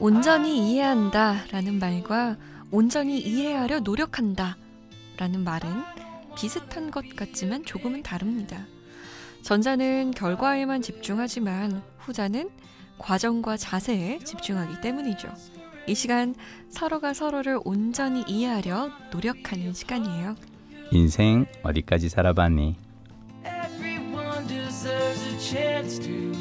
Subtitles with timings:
[0.00, 2.36] 온전히 이해한다 라는 말과
[2.70, 4.56] 온전히 이해하려 노력한다
[5.18, 5.68] 라는 말은
[6.34, 8.64] 비슷한 것 같지만 조금은 다릅니다.
[9.42, 12.48] 전자는 결과에만 집중하지만 후자는
[12.96, 15.28] 과정과 자세에 집중하기 때문이죠.
[15.86, 16.34] 이 시간
[16.70, 20.34] 서로가 서로를 온전히 이해하려 노력하는 시간이에요.
[20.92, 22.74] 인생 어디까지 살아봤니?
[23.44, 26.32] Everyone deserves a chance to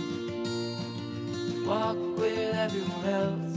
[1.67, 3.48] walk with everyone else.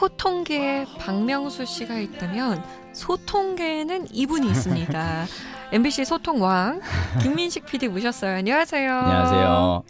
[0.00, 5.26] 호통계에 박명수 씨가 있다면 소통계에는 이분이 있습니다.
[5.72, 6.80] MBC 소통왕
[7.22, 8.36] 김민식 PD 모셨어요.
[8.36, 8.92] 안녕하세요.
[8.92, 9.84] 안녕하세요.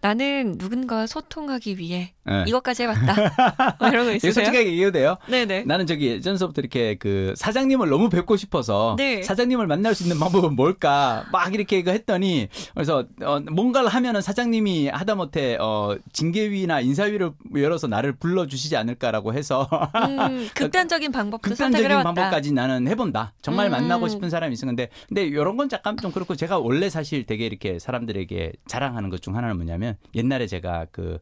[0.00, 2.44] 나는 누군가와 소통하기 위해 네.
[2.46, 3.76] 이것까지 해봤다.
[3.78, 4.32] 뭐 이런 거 있으세요?
[4.32, 5.16] 솔직하게 얘기해도 돼요?
[5.28, 5.64] 네네.
[5.64, 9.22] 나는 저기 예전서부터 이렇게 그 사장님을 너무 뵙고 싶어서 네.
[9.22, 14.88] 사장님을 만날 수 있는 방법은 뭘까 막 이렇게 이거 했더니 그래서 어, 뭔가를 하면은 사장님이
[14.88, 21.88] 하다못해 어, 징계위나 인사위를 열어서 나를 불러주시지 않을까라고 해서 음, 극단적인 선택을 극단적인.
[22.02, 23.32] 방법까지 나는 해본다.
[23.42, 23.72] 정말 음.
[23.72, 24.66] 만나고 싶은 사람이 있어.
[24.66, 29.16] 근데 근데 이런 건 잠깐 좀 그렇고 제가 원래 사실 되게 이렇게 사람들에게 자랑하는 것
[29.16, 31.18] 중 하나는 뭐냐면 옛날에 제가 그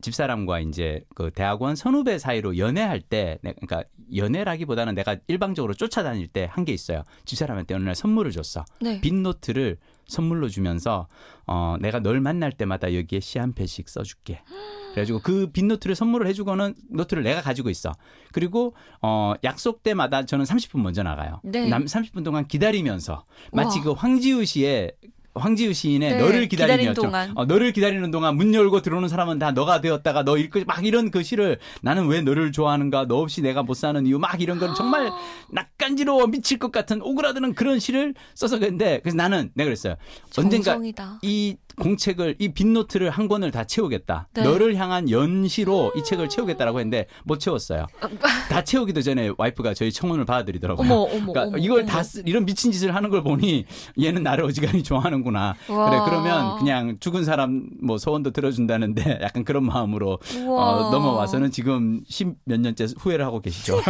[0.00, 3.82] 집사람과 이제 그 대학원 선후배 사이로 연애할 때, 내- 그러니까
[4.14, 7.02] 연애라기보다는 내가 일방적으로 쫓아다닐 때 한 게 있어요.
[7.24, 8.64] 집사람한테 어느 날 선물을 줬어.
[8.80, 9.00] 네.
[9.00, 11.06] 빈 노트를 선물로 주면서
[11.46, 14.40] 어 내가 널 만날 때마다 여기에 시 한 편씩 써줄게.
[14.94, 17.92] 그래가지고 그 빈 노트를 선물을 해주고는 노트를 내가 가지고 있어.
[18.32, 21.40] 그리고 어 약속 때마다 저는 30분 먼저 나가요.
[21.44, 21.68] 네.
[21.68, 23.84] 남 30분 동안 기다리면서 마치 우와.
[23.84, 24.92] 그 황지우 씨의
[25.38, 27.32] 황지우 시인의 네, 너를 기다리는 기다리며 동안.
[27.34, 31.10] 어, 너를 기다리는 동안 문 열고 들어오는 사람은 다 너가 되었다가 너 읽고 막 이런
[31.10, 34.74] 그 시를 나는 왜 너를 좋아하는가 너 없이 내가 못 사는 이유 막 이런 건
[34.74, 35.10] 정말
[35.50, 39.96] 낯간지러워 미칠 것 같은 오그라드는 그런 시를 써서 그랬는데 그래서 나는 내가 그랬어요
[40.36, 41.18] 언젠가 정성이다.
[41.22, 44.28] 이 공책을 이 빈노트를 한 권을 다 채우겠다.
[44.34, 44.42] 네.
[44.42, 47.86] 너를 향한 연시로 이 책을 채우겠다라고 했는데 못 채웠어요.
[48.50, 50.84] 다 채우기도 전에 와이프가 저희 청혼을 받아들이더라고요.
[50.84, 51.86] 어머, 어머, 그러니까 어머, 이걸.
[51.86, 53.64] 다 쓰, 이런 미친 짓을 하는 걸 보니
[54.00, 55.27] 얘는 나를 어지간히 좋아하는구나.
[55.68, 55.90] 와.
[55.90, 60.88] 그래 그러면 그냥 죽은 사람 뭐 소원도 들어준다는데 약간 그런 마음으로 우와.
[60.88, 63.80] 어, 넘어와서는 지금 십몇 년째 후회를 하고 계시죠.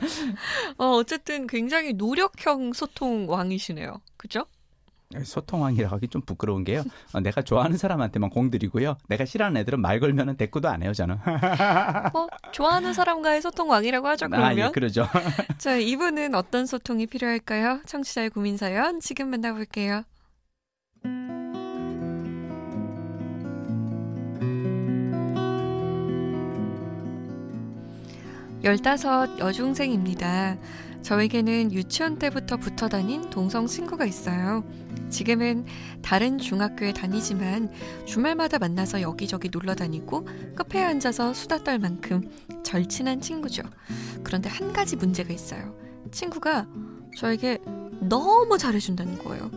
[0.78, 4.00] 어, 어쨌든 굉장히 노력형 소통 왕이시네요.
[4.16, 4.46] 그죠?
[5.24, 6.84] 소통왕이라고 하기 좀 부끄러운 게요.
[7.12, 8.96] 어, 내가 좋아하는 사람한테만 공들이고요.
[9.08, 11.18] 내가 싫어하는 애들은 말 걸면은 대꾸도 안 해요, 저는.
[12.12, 14.26] 뭐 좋아하는 사람과의 소통 왕이라고 하죠.
[14.26, 15.06] 아, 그러면 예, 그러죠.
[15.58, 17.80] 자 이분은 어떤 소통이 필요할까요?
[17.86, 20.04] 청취자의 고민 사연 지금 만나볼게요.
[28.62, 30.56] 열다섯 여중생입니다.
[31.02, 34.64] 저에게는 유치원 때부터 붙어 다닌 동성 친구가 있어요.
[35.08, 35.64] 지금은
[36.02, 37.70] 다른 중학교에 다니지만
[38.04, 42.30] 주말마다 만나서 여기저기 놀러 다니고 카페에 앉아서 수다 떨 만큼
[42.62, 43.62] 절친한 친구죠.
[44.22, 45.74] 그런데 한 가지 문제가 있어요.
[46.12, 46.66] 친구가
[47.16, 47.58] 저에게
[48.00, 49.50] 너무 잘해준다는 거예요.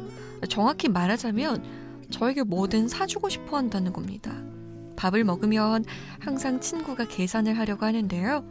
[0.49, 1.63] 정확히 말하자면
[2.09, 4.33] 저에게 뭐든 사주고 싶어 한다는 겁니다.
[4.95, 5.83] 밥을 먹으면
[6.19, 8.45] 항상 친구가 계산을 하려고 하는데요.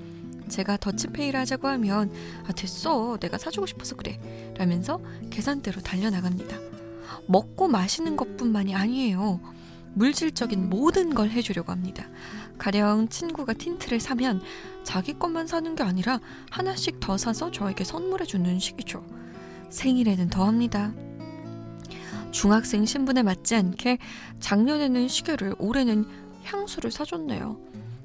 [0.52, 2.12] 제가 더치페이를 하자고 하면
[2.46, 4.20] 아 됐어 내가 사주고 싶어서 그래
[4.56, 6.58] 라면서 계산대로 달려나갑니다.
[7.26, 9.40] 먹고 마시는 것뿐만이 아니에요.
[9.94, 12.06] 물질적인 모든 걸 해주려고 합니다.
[12.58, 14.42] 가령 친구가 틴트를 사면
[14.84, 16.20] 자기 것만 사는 게 아니라
[16.50, 19.04] 하나씩 더 사서 저에게 선물해 주는 식이죠.
[19.70, 20.92] 생일에는 더 합니다.
[22.30, 23.98] 중학생 신분에 맞지 않게
[24.40, 26.06] 작년에는 시계를 올해는
[26.44, 27.58] 향수를 사줬네요.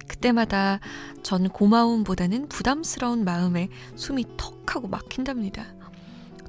[0.07, 0.79] 그때마다
[1.23, 5.65] 전 고마움보다는 부담스러운 마음에 숨이 턱 하고 막힌답니다.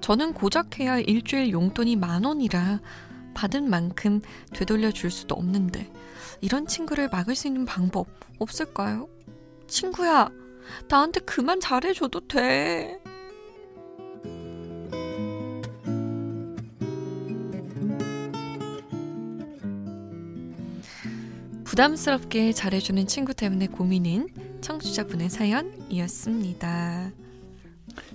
[0.00, 2.80] 저는 고작 해야 할 일주일 용돈이 만 원이라
[3.34, 4.20] 받은 만큼
[4.52, 5.92] 되돌려 줄 수도 없는데
[6.40, 8.06] 이런 친구를 막을 수 있는 방법
[8.38, 9.08] 없을까요?
[9.66, 10.30] 친구야,
[10.88, 13.00] 나한테 그만 잘해줘도 돼.
[21.82, 24.28] 부담스럽게 잘해주는 친구 때문에 고민인
[24.60, 27.12] 청취자분의 사연이었습니다.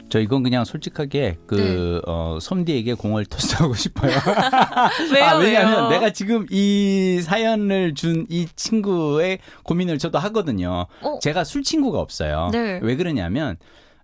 [0.10, 2.02] 저 이건 그냥 솔직하게 그 네.
[2.06, 4.12] 어, 솜디에게 공을 토스하고 싶어요.
[5.14, 5.24] 왜요?
[5.24, 5.90] 아, 왜냐하면 왜요?
[5.92, 10.88] 내가 지금 이 사연을 준 이 친구의 고민을 저도 하거든요.
[11.02, 11.20] 어?
[11.22, 12.50] 제가 술 친구가 없어요.
[12.52, 12.82] 네.
[12.84, 13.56] 왜 그러냐면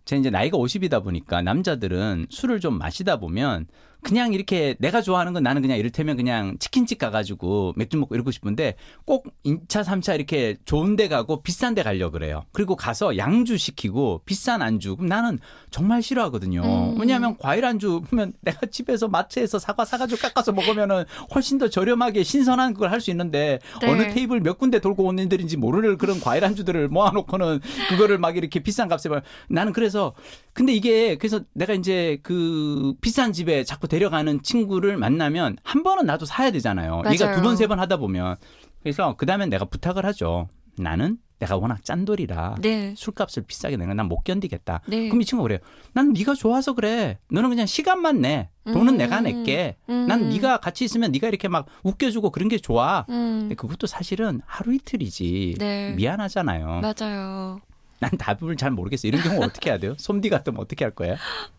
[0.06, 3.68] 제가 이제 나이가 50이다 보니까 남자들은 술을 좀 마시다 보면
[4.02, 8.76] 그냥 이렇게 내가 좋아하는 건 나는 그냥 이를테면 그냥 치킨집 가가지고 맥주 먹고 이러고 싶은데
[9.06, 12.44] 꼭 2차, 3차 이렇게 좋은 데 가고 비싼 데 가려고 그래요.
[12.54, 14.96] 그리고 가서 양주 시키고 비싼 안주.
[14.96, 16.62] 그럼 나는 정말 싫어하거든요.
[16.62, 17.00] 음.
[17.00, 21.04] 왜냐하면 과일 안주 보면 내가 집에서 마트에서 사과 사가지고 깎아서 먹으면은
[21.36, 23.90] 훨씬 더 저렴하게 신선한 그걸 할 수 있는데 네.
[23.90, 28.60] 어느 테이블 몇 군데 돌고 온 애들인지 모르는 그런 과일 안주들을 모아놓고는 그거를 막 이렇게
[28.60, 30.14] 비싼 값에 말 나는 그래서
[30.60, 36.26] 근데 이게 그래서 내가 이제 그 비싼 집에 자꾸 데려가는 친구를 만나면 한 번은 나도
[36.26, 37.02] 사야 되잖아요.
[37.14, 37.38] 얘가 맞아요.
[37.38, 38.36] 두번 세 번 하다 보면
[38.84, 40.50] 그래서 그 다음에 내가 부탁을 하죠.
[40.78, 42.94] 나는 내가 워낙 짠돌이라 네.
[42.98, 44.82] 술값을 비싸게 내는 건난못 견디겠다.
[44.88, 45.08] 네.
[45.08, 45.60] 그럼 이 친구가 그래요.
[45.94, 47.20] 난 네가 좋아서 그래.
[47.32, 48.50] 너는 그냥 시간만 내.
[48.66, 48.98] 돈은 음.
[48.98, 49.78] 내가 낼게.
[49.88, 50.08] 음.
[50.10, 53.06] 난 네가 같이 있으면 네가 이렇게 막 웃겨주고 그런 게 좋아.
[53.08, 53.38] 음.
[53.44, 55.56] 근데 그것도 사실은 하루 이틀이지.
[55.58, 55.94] 네.
[55.96, 56.82] 미안하잖아요.
[56.82, 57.62] 맞아요.
[58.00, 59.08] 난 답을 잘 모르겠어.
[59.08, 59.96] 이런 경우 어떻게 해야 돼요?
[59.98, 61.16] 솜디 같으면 어떻게 할 거예요?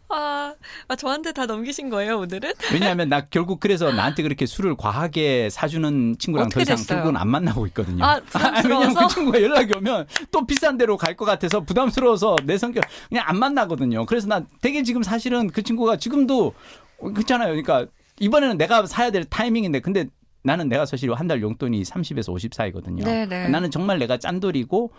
[0.08, 0.54] 아,
[0.88, 2.52] 아, 저한테 다 넘기신 거예요, 오늘은?
[2.72, 6.96] 왜냐하면 나 결국 그래서 나한테 그렇게 술을 과하게 사주는 친구랑 더 이상 됐어요?
[6.96, 8.04] 결국은 안 만나고 있거든요.
[8.04, 9.00] 아, 왜냐면 부담스러워서?
[9.06, 13.38] 그 친구가 연락이 오면 또 비싼 데로 갈 것 같아서 부담스러워서 내 성격 그냥 안
[13.38, 14.06] 만나거든요.
[14.06, 16.54] 그래서 나 되게 지금 사실은 그 친구가 지금도
[16.98, 17.48] 그렇잖아요.
[17.50, 17.86] 그러니까
[18.18, 20.06] 이번에는 내가 사야 될 타이밍인데 근데
[20.42, 23.04] 나는 내가 사실 한 달 용돈이 30에서 50 사이거든요.
[23.04, 23.48] 네네.
[23.48, 24.90] 나는 정말 내가 짠돌이고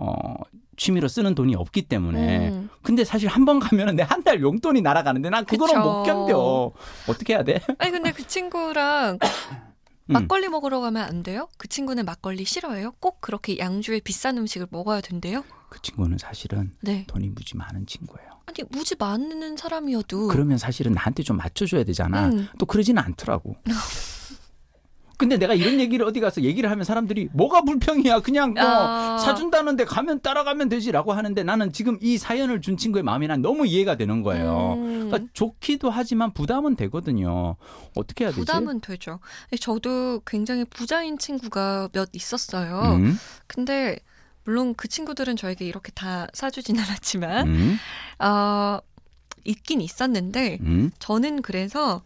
[0.00, 0.34] 어
[0.76, 2.70] 취미로 쓰는 돈이 없기 때문에 음.
[2.82, 5.82] 근데 사실 한 번 가면은 내 한 달 용돈이 날아가는데 난 그거는 그쵸.
[5.84, 6.72] 못 견뎌.
[7.08, 7.60] 어떻게 해야 돼?
[7.78, 10.12] 아니, 근데 그 친구랑 음.
[10.12, 11.48] 막걸리 먹으러 가면 안 돼요?
[11.58, 12.92] 그 친구는 막걸리 싫어해요?
[13.00, 15.44] 꼭 그렇게 양주에 비싼 음식을 먹어야 된대요?
[15.68, 17.04] 그 친구는 사실은 네.
[17.08, 18.28] 돈이 무지 많은 친구예요.
[18.46, 20.28] 아니, 무지 많은 사람이어도.
[20.28, 22.28] 그러면 사실은 나한테 좀 맞춰줘야 되잖아.
[22.28, 22.48] 음.
[22.58, 23.56] 또 그러지는 않더라고.
[25.18, 28.20] 근데 내가 이런 얘기를 어디 가서 얘기를 하면 사람들이 뭐가 불평이야.
[28.20, 29.18] 그냥 뭐 아.
[29.18, 33.96] 사준다는데 가면 따라가면 되지라고 하는데 나는 지금 이 사연을 준 친구의 마음이 난 너무 이해가
[33.96, 34.74] 되는 거예요.
[34.78, 35.08] 음.
[35.08, 37.56] 그러니까 좋기도 하지만 부담은 되거든요.
[37.96, 38.40] 어떻게 해야 되지?
[38.40, 39.18] 부담은 되죠.
[39.60, 42.80] 저도 굉장히 부자인 친구가 몇 있었어요.
[42.94, 43.18] 음,
[43.48, 43.98] 근데
[44.44, 47.78] 물론 그 친구들은 저에게 이렇게 다 사주진 않았지만 음,
[48.20, 48.78] 어,
[49.44, 50.92] 있긴 있었는데 음.
[51.00, 52.02] 저는 그래서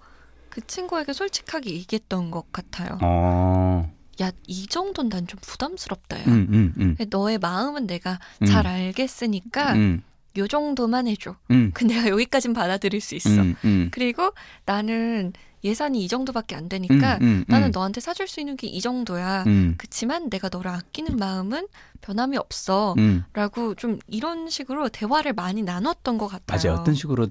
[0.52, 2.98] 그 친구에게 솔직하게 얘기했던 것 같아요.
[3.00, 3.90] 어,
[4.20, 6.20] 야, 이 정도는 난 좀 부담스럽다.
[6.20, 6.24] 야.
[6.26, 7.06] 음, 음, 음.
[7.08, 8.46] 너의 마음은 내가 음.
[8.46, 10.02] 잘 알겠으니까 음,
[10.36, 11.36] 요 정도만 해줘.
[11.50, 13.30] 음, 그 내가 여기까진 받아들일 수 있어.
[13.30, 13.88] 음, 음.
[13.92, 14.32] 그리고
[14.66, 15.32] 나는
[15.64, 17.72] 예산이 이 정도밖에 안 되니까 음, 음, 나는 음.
[17.72, 19.44] 너한테 사줄 수 있는 게 이 정도야.
[19.46, 21.66] 음, 그치만 내가 너를 아끼는 마음은
[22.02, 22.94] 변함이 없어.
[22.98, 23.24] 음.
[23.32, 26.60] 라고 좀 이런 식으로 대화를 많이 나눴던 것 같아요.
[26.72, 26.80] 맞아요.
[26.80, 27.28] 어떤 식으로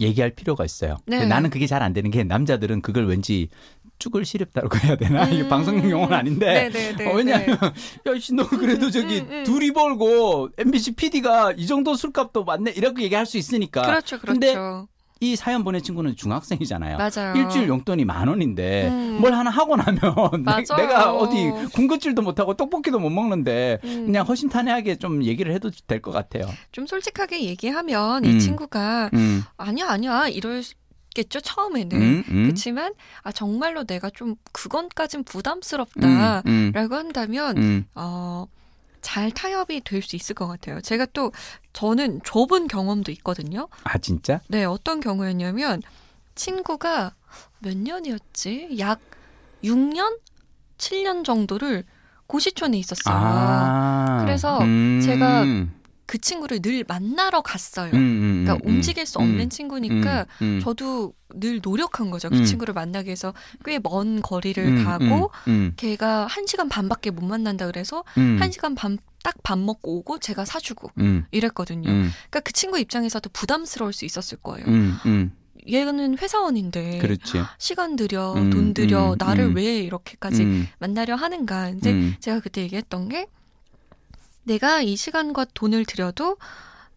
[0.00, 0.96] 얘기할 필요가 있어요.
[1.06, 1.18] 네.
[1.18, 3.48] 근데 나는 그게 잘 안 되는 게 남자들은 그걸 왠지
[3.98, 5.24] 쭈글 시렵다고 해야 되나?
[5.28, 5.48] 이게 음.
[5.48, 6.68] 방송용 용어는 아닌데.
[6.70, 7.06] 네네네.
[7.10, 7.58] 어, 왜냐하면
[8.06, 9.44] 야씨 너 그래도 저기 음, 음.
[9.44, 13.82] 둘이 벌고 MBC PD가 이 정도 술값도 맞네 이렇게 얘기할 수 있으니까.
[13.82, 14.88] 그렇죠, 근데 그렇죠.
[15.20, 16.98] 이 사연 보낸 친구는 중학생이잖아요.
[16.98, 17.34] 맞아요.
[17.36, 19.18] 일주일 용돈이 만 원인데 음.
[19.20, 19.98] 뭘 하나 하고 나면
[20.44, 20.76] 내-.
[20.76, 24.06] 내가 어디 군것질도 못 하고 떡볶이도 못 먹는데 음.
[24.06, 26.46] 그냥 허심탄회하게 좀 얘기를 해도 될 것 같아요.
[26.72, 28.30] 좀 솔직하게 얘기하면 음.
[28.36, 30.62] 이 친구가 음, 아니야 아니야 이럴
[31.14, 31.96] 겠죠 처음에는.
[31.96, 32.92] 음, 음, 그렇지만
[33.22, 36.42] 아 정말로 내가 좀 그건까진 부담스럽다.
[36.46, 38.46] 음, 라고 한다면 음, 어,
[39.06, 40.80] 잘 타협이 될 수 있을 것 같아요.
[40.80, 41.30] 제가 또
[41.72, 43.68] 저는 좁은 경험도 있거든요.
[43.84, 44.40] 아 진짜?
[44.48, 45.80] 네, 어떤 경우였냐면
[46.34, 47.14] 친구가
[47.60, 48.76] 몇 년이었지?
[48.80, 49.00] 약
[49.62, 50.18] 6년,
[50.78, 51.84] 7년 정도를
[52.26, 53.14] 고시촌에 있었어요.
[53.16, 55.75] 아, 그래서 음, 제가 음,
[56.06, 57.90] 그 친구를 늘 만나러 갔어요.
[57.92, 62.30] 음, 그러니까 음, 움직일 수 음, 없는 음, 친구니까 음, 저도 늘 노력한 거죠.
[62.30, 62.44] 그 음.
[62.44, 63.34] 친구를 만나기 위해서
[63.64, 68.50] 꽤 먼 거리를 음, 가고 음, 걔가 한 시간 반밖에 못 만난다 그래서 음, 한
[68.52, 71.90] 시간 반 딱밥 먹고 오고 제가 사주고 음, 이랬거든요.
[71.90, 74.64] 음, 그러니까 그 친구 입장에서도 부담스러울 수 있었을 거예요.
[74.68, 75.32] 음, 음,
[75.68, 77.42] 얘는 회사원인데 그렇지.
[77.58, 79.56] 시간 들여 음, 돈 들여 음, 나를 음.
[79.56, 81.70] 왜 이렇게까지 음, 만나려 하는가.
[81.70, 83.26] 근데 음, 제가 그때 얘기했던 게
[84.46, 86.36] 내가 이 시간과 돈을 들여도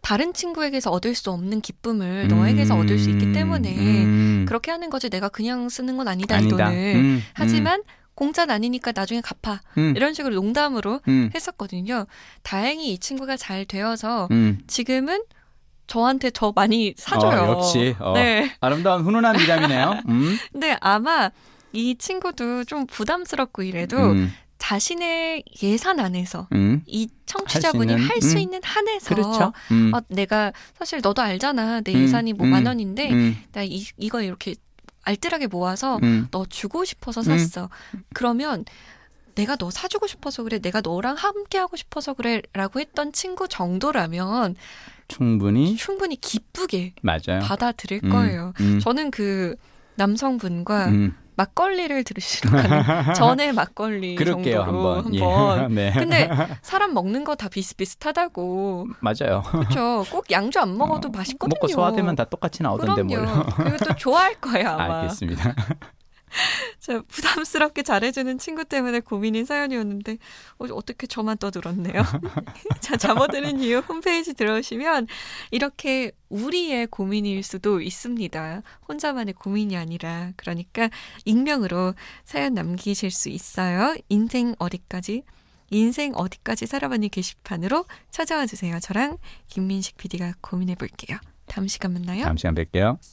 [0.00, 5.10] 다른 친구에게서 얻을 수 없는 기쁨을 너에게서 얻을 수 있기 때문에 음, 그렇게 하는 거지
[5.10, 6.64] 내가 그냥 쓰는 건 아니다, 이 아니다.
[6.66, 6.94] 돈을.
[6.96, 7.82] 음, 하지만
[8.14, 9.60] 공짜는 아니니까 나중에 갚아.
[9.78, 12.06] 음, 이런 식으로 농담으로 음, 했었거든요.
[12.42, 14.60] 다행히 이 친구가 잘 되어서 음.
[14.66, 15.22] 지금은
[15.86, 17.42] 저한테 더 많이 사줘요.
[17.42, 18.54] 어, 역시 어, 네.
[18.60, 20.02] 아름다운 훈훈한 미담이네요.
[20.08, 21.30] 음, 근데 아마
[21.72, 28.38] 이 친구도 좀 부담스럽고 이래도 음, 자신의 예산 안에서 음, 이 청취자분이 있는, 할수 음.
[28.38, 29.52] 있는 한에서 그렇죠.
[29.70, 31.80] 음, 어, 내가 사실 너도 알잖아.
[31.82, 34.54] 내 음, 예산이 뭐 음, 만 원인데 음, 나 이, 이거 이렇게
[35.02, 37.70] 알뜰하게 모아서 음, 너 주고 싶어서 샀어.
[38.12, 38.64] 그러면
[39.34, 40.58] 내가 너 사주고 싶어서 그래.
[40.58, 42.42] 내가 너랑 함께 하고 싶어서 그래.
[42.52, 44.56] 라고 했던 친구 정도라면
[45.08, 47.40] 충분히 충분히 기쁘게 맞아요.
[47.42, 48.52] 받아들일 음, 거예요.
[48.60, 49.54] 음, 저는 그
[49.94, 51.14] 남성분과 음.
[51.40, 55.14] 막걸리를 들으시러 가는 전에 막걸리 그럴게요 정도로 한번.
[55.14, 55.24] 예.
[55.24, 55.72] 한번.
[55.74, 55.92] 네.
[55.92, 56.28] 근데
[56.62, 58.88] 사람 먹는 거 다 비슷비슷하다고.
[59.00, 59.42] 맞아요.
[59.50, 60.04] 그렇죠.
[60.10, 61.54] 꼭 양주 안 먹어도 맛있거든요.
[61.56, 63.26] 먹고 소화되면 다 똑같이 나오던데 그럼요.
[63.34, 63.46] 뭘.
[63.56, 65.00] 그리고 또 좋아할 거예요 아마.
[65.08, 65.54] 알겠습니다.
[66.78, 70.18] 자, 부담스럽게 잘해주는 친구 때문에 고민인 사연이었는데
[70.58, 72.02] 어, 어떻게 저만 떠들었네요.
[72.80, 75.08] 자, 잠어드는 이유 홈페이지 들어오시면
[75.50, 78.62] 이렇게 우리의 고민일 수도 있습니다.
[78.88, 80.88] 혼자만의 고민이 아니라 그러니까
[81.24, 81.94] 익명으로
[82.24, 83.96] 사연 남기실 수 있어요.
[84.08, 85.24] 인생 어디까지
[85.70, 88.78] 인생 어디까지 살아봤니 게시판으로 찾아와 주세요.
[88.80, 89.18] 저랑
[89.48, 91.18] 김민식 PD가 고민해 볼게요.
[91.46, 92.24] 다음 시간 만나요.
[92.24, 92.98] 다음 시간 뵐게요.